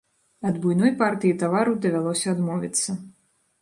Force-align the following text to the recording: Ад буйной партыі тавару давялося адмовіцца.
Ад 0.51 0.55
буйной 0.63 0.95
партыі 1.03 1.35
тавару 1.45 1.79
давялося 1.87 2.27
адмовіцца. 2.37 3.01